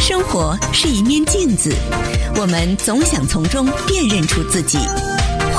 [0.00, 1.70] 生活是一面镜子，
[2.36, 4.78] 我们总想从中辨认出自己。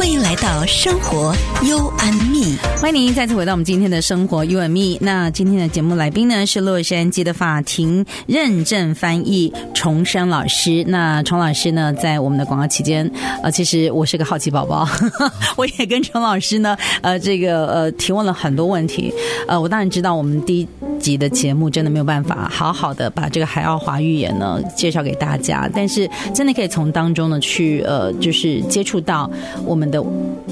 [0.01, 1.31] 欢迎来到生活
[1.63, 4.97] You and Me，欢迎您再次回到我们今天的生活 You and Me。
[4.99, 10.83] 那今天的节目来宾呢是洛杉矶的法庭认证翻译重生老师。
[10.87, 13.07] 那重老师呢在我们的广告期间，
[13.43, 14.89] 呃，其实我是个好奇宝宝，
[15.55, 19.13] 我也跟重老师呢，呃，这个呃提问了很多问题。
[19.47, 20.67] 呃，我当然知道我们第一
[20.99, 29.29] 集的节目真的没有办法好好的把这个海奥华预言呢介绍给大家，但是真的可以从当中呢去呃就是接触到
[29.63, 29.90] 我们。
[29.91, 30.03] 的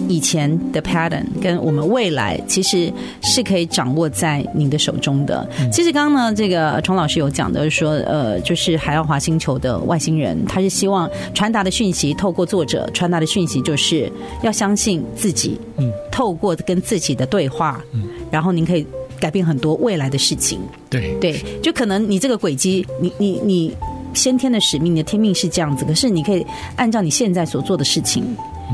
[0.08, 5.48] 以前的 pattern 跟我们未来其实是可以掌握在您的手中的。
[5.72, 14.12] 其实刚刚呢，这个崇老师有讲的说，呃，就是海奥华星球的外星人，他是希望传达的讯息，透过作者传达的讯息，就是
[14.44, 15.58] 要相信自己。
[15.78, 18.86] 嗯，透过跟自己的对话，嗯，然后您可以
[19.20, 20.60] 改变很多未来的事情。
[20.90, 23.74] 对对，就可能你这个轨迹，你你你
[24.14, 26.46] 先天的使命，你的天命是这样子，可是你可以
[26.76, 28.26] 按照你现在所做的事情。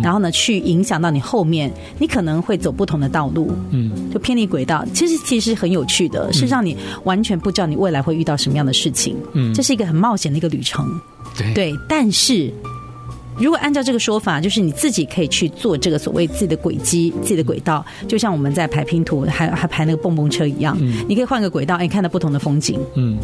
[0.04, 4.86] 然后呢，去影响到你后面，你可能会走不同的道路，嗯，就偏离轨道。
[4.94, 10.88] 其实其实很有趣的，是让你完全不知道你未来会遇到什么样的事情，嗯，这是一个很冒险的一个旅程，
[11.38, 11.54] 对。
[11.54, 11.74] 对。
[11.88, 12.52] 但是
[13.38, 23.18] 如果按照这个说法，就是你自己可以去做这个所谓自己的轨迹、自己的轨道，就像我们在排拼图，还还排那个蹦蹦车一样，嗯，你可以换个轨道，哎，看到不同的风景，嗯。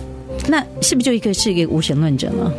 [0.48, 2.52] 那是不是就一个是一个无神论者呢？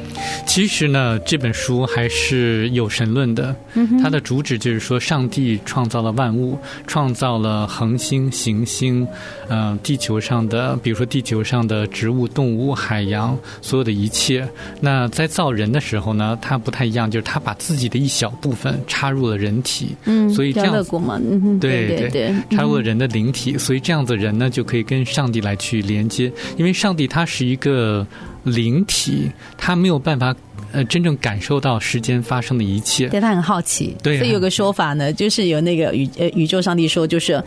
[0.47, 3.55] 其实呢，这本书还是有神论的。
[3.75, 9.06] 嗯它的主旨就是说，上帝创造了万物，创造了恒星、行星，
[9.48, 14.47] 呃，地球上的，比如说地球上的植物、动物、海洋，所有的一切。
[14.80, 27.72] 那在造人的时候呢，它不太一样，就是它把自己的一小部分插入了人体，嗯，所以这样子嘛，嗯，对对对，插入了人的灵体，所以这样子人呢就可以跟上帝来去连接，因为上帝他是一个。
[27.73, 28.06] 个
[28.45, 30.34] 灵体，他没有办法
[30.73, 33.97] 呃真正感受到时间发生的一切，对他很好奇。
[34.03, 37.43] 对，所以有个说法呢，就是有那个宇呃宇宙上帝说，就是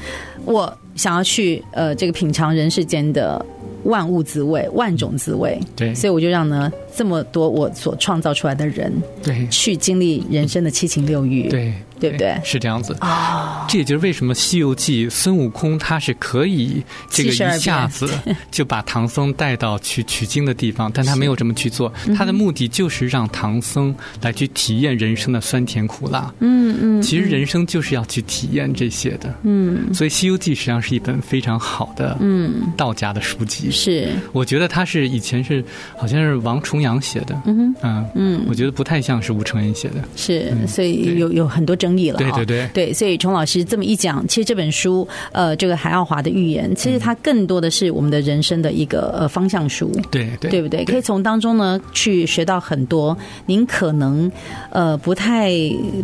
[0.45, 3.43] 我想要去呃这个品尝人世间的
[3.83, 5.59] 万物滋味、万种滋味。
[5.75, 8.91] 对，所以我就让呢这么多我所创造出来的人，
[9.21, 11.49] 对，去经历人生的七情六欲。
[11.49, 11.73] 对。
[11.97, 12.37] 对不对？
[12.43, 18.09] 是这样子啊，这也就是为什么《西游记》孙悟空他是可以这个一下子
[18.51, 21.91] 就把唐僧带到去取经的地方，但他没有这么去做。
[22.13, 26.31] 他的目的就是让唐僧来去体验人生的酸甜苦辣。
[26.39, 29.33] 嗯嗯，其实人生就是要去体验这些的。
[29.43, 33.71] 嗯，所以《西游记》实际上是一本非常好的嗯道家的书籍。
[33.71, 35.63] 是，我觉得他是以前是
[35.95, 37.35] 好像是王重阳写的。
[37.45, 39.95] 嗯嗯嗯，我觉得不太像是吴承恩写的。
[40.15, 50.85] 是，所以有有很多争议了，对对对，对，所以崇老师这么一讲，其实这本书，呃，这个海奥华的预言，其实它更多的是我们的人生的一个呃方向书，对对，对不对？
[50.85, 54.31] 可以从当中呢去学到很多，您可能
[54.71, 55.51] 呃不太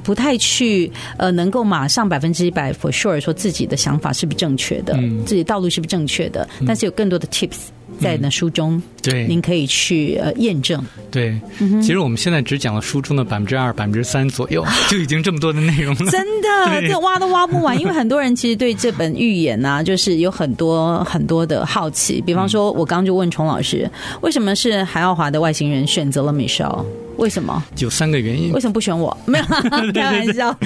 [0.04, 7.68] 不太去呃能够马上百分之一百 for sure 说自己的想法是不是正确的，嗯，自己道路是不是正确的，但是有更多的 tips。
[8.00, 10.84] 在那书中，嗯、对，您可以去呃验证。
[11.10, 11.40] 对，
[11.82, 16.12] 其实我们现在只讲了书中的百分之二、百分之三左右，就已经这么多的内容了。
[16.12, 22.22] 真的， 这挖都挖不完，因为很多人其实对这本预言啊， 就是有很多很多的好奇。
[22.22, 23.90] 比方说，我刚刚就问崇老师，
[24.22, 26.86] 为什么是韩耀华的外星人选择了 Michelle？
[27.18, 27.64] 为什么？
[27.78, 28.52] 有三个原因。
[28.54, 29.16] 为什么不选我？
[29.26, 29.46] 没有
[29.94, 30.58] 开玩笑。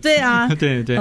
[0.00, 0.96] 对啊， 对对。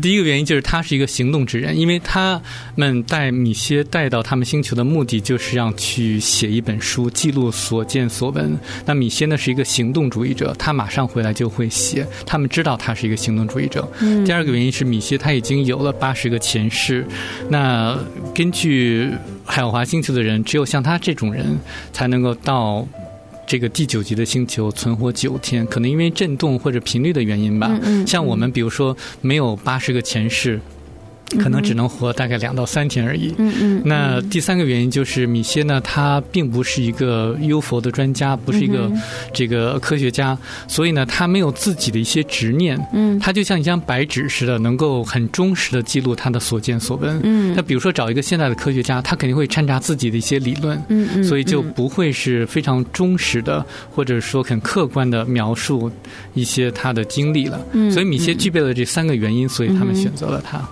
[0.00, 2.40] 第一个原因就是他是一个行动之人，因为他
[2.74, 8.56] 们带米歇带到他们星球的目的就是让去写一本书，记录所见所闻。
[8.84, 12.06] 那米歇呢是一个行动主义者，他马上回来就会写。
[12.24, 13.88] 他们知道他是一个行动主义者。
[14.24, 17.06] 第二个原因是米歇他已经有了八十个前世。
[17.48, 17.96] 那
[18.34, 19.12] 根据
[19.44, 21.56] 海奥华星球的人，只有像他这种人
[21.92, 22.86] 才能够到。
[23.46, 27.70] 这个第九级的星球存活九天，可能因为震动或者频率的原因吧。
[28.06, 30.60] 像我们，比如说没有八十个前世。
[31.38, 33.34] 可能只能活大概两到三天而已。
[33.38, 33.82] 嗯嗯。
[33.84, 38.90] 那第三个原因就是米歇呢，他并不是一个幽佛的专家，不是一个
[39.32, 42.78] 这个科学家，所以呢，他没有自己的一些执念。
[42.92, 43.18] 嗯。
[43.18, 47.20] 他就像一张白纸似的，能够很忠实的记录他的所见所闻。
[47.24, 47.54] 嗯。
[47.56, 50.80] 那比如说找一个现代的科学家，他肯定会掺杂自己的一些理论。
[50.88, 51.24] 嗯嗯。
[51.24, 55.90] 所以就不会是非常忠实的，或者说很客观的描述
[56.34, 57.60] 一些他的经历了。
[57.72, 57.90] 嗯。
[57.90, 60.62] 所以米歇具备了这三个原因，所以他们选择了他。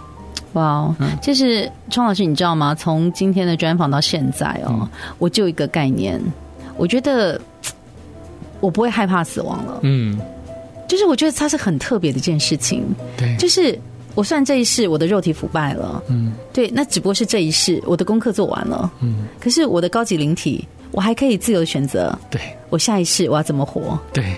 [0.54, 2.74] 哇、wow，就是重老师，你知道吗？
[2.74, 6.20] 从今天的专访到现在哦，嗯、我就一个概念，
[6.76, 7.40] 我觉得
[8.60, 9.78] 我不会害怕死亡了。
[9.82, 10.18] 嗯，
[10.88, 12.84] 就是我觉得它是很特别的一件事情。
[13.16, 13.78] 对，就是
[14.14, 16.02] 我算这一世我的肉体腐败了。
[16.08, 18.90] 嗯，对，那只不过是这一世我的功课做完了。
[19.00, 20.66] 嗯，可是我的高级灵体。
[20.96, 22.40] 我还可以自由选择，对，
[22.70, 23.98] 我下一世我要怎么活？
[24.12, 24.36] 对，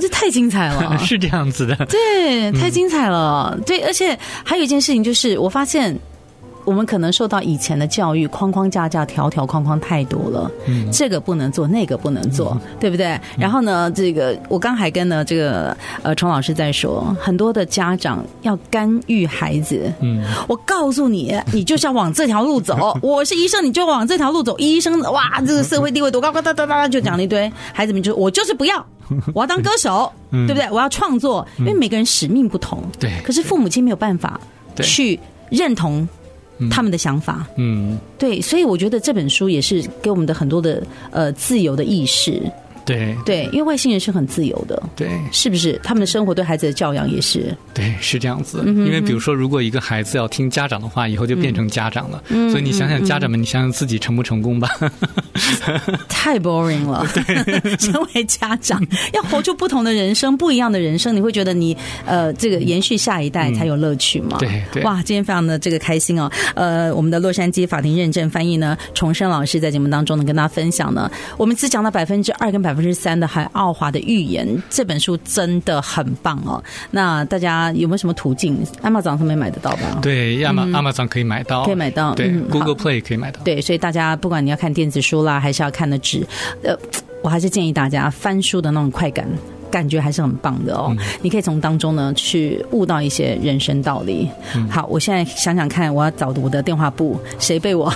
[0.00, 5.94] 我这太精彩了， 是这样子的，对，太精彩了，嗯、对，而且还有一件事情就是，我发现。
[6.70, 13.18] 我们可能受到以前的教育框框架架条条框框太多了，嗯，这个不能做，那个不能做，嗯、对不对？
[13.36, 22.96] 然后呢，这个我刚还跟呢这个呃崇老师在说，很多的家长要干预孩子，嗯，我告诉你，你就是要往这条路走。
[23.02, 24.56] 我是医生，你就往这条路走。
[24.58, 28.86] 医生哇，这个社会地位多高高哒哒哒就讲了一堆，孩子们就我就是不要，
[29.34, 30.70] 我要当歌手，对不对？
[30.70, 33.10] 我要创作，因为每个人使命不同，对。
[33.24, 34.40] 可是父母亲没有办法
[34.80, 35.18] 去
[35.48, 36.08] 认同。
[36.68, 42.42] 他们的想法，嗯，对，所以我觉得这本书也是给我们的很多的呃自由的意识。
[42.84, 45.78] 对对，因为外星人是很自由的，对，是不是？
[45.82, 48.62] 他们的生活对孩子的教养也是，对，是这样子。
[48.66, 52.20] 因为比如说，如果一个孩子要听家长的话，以后就变成家长了。
[52.50, 54.68] 所以你想想，家长们，你想想自己成不成功吧？
[56.08, 57.06] 太 boring 了。
[57.14, 64.38] 对， 成为家长要活出不同的人生，不一样的人生，你会觉得你呃，这个延续下一代才有乐趣嘛？
[64.40, 64.82] 对对。
[64.82, 66.28] 哇，今天非常的这个开心哦。
[66.54, 72.69] 呃，我们的洛杉矶法庭认证翻译呢，重生老师在节目当中呢，跟大家分享呢，我们只讲到百分之二跟百分。
[72.70, 76.62] 百分之三的海奥华的预言这本书真的很棒哦。
[76.92, 79.98] 那大家有没有什么途径？Amazon 上面买得到吧？
[80.00, 82.14] 对，亚马 Amazon 可以买到，可以买到。
[82.14, 83.42] 对，Google Play 可以买到。
[83.42, 86.24] 对，所以大家不管你要看电子书啦，还是要看的纸，
[86.62, 86.78] 呃，
[87.24, 89.26] 我还是建议大家翻书的那种快感。
[89.70, 94.28] 感觉还是很棒的哦，嗯、你可以从当中呢去悟到一些人生道理。
[94.54, 97.92] 嗯、好，我现在想想看，我要找我的电话簿，谁被我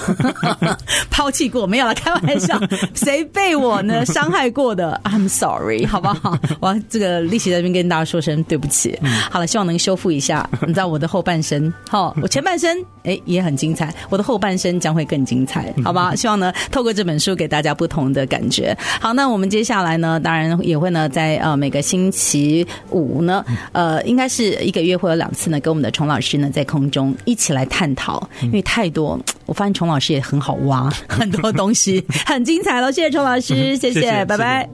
[1.10, 1.66] 抛弃过？
[1.66, 2.58] 没有了，开玩笑，
[2.94, 6.38] 谁被我呢伤害过的？I'm sorry，好不好？
[6.60, 8.96] 我要这个立起在这边跟大家说声对不起。
[9.02, 10.48] 嗯、好了，希望能修复一下。
[10.62, 12.70] 你知道我的后半生，好，我前半生
[13.02, 16.14] 哎也很精彩，我的后半生将会更精彩，好吧？
[16.14, 18.76] 希望呢透过这本书给大家不同的感觉。
[19.00, 21.63] 好，那我们接下来呢，当然也会呢在呃。
[21.64, 32.92] 每个星期五呢，呃，应该是一个月会有两次呢，跟我们的崇老师呢在空中一起来探讨，因为太多，我发现崇老师也很好挖，很多东西 很精彩了。
[32.92, 34.68] 谢谢崇老师，谢谢，拜拜。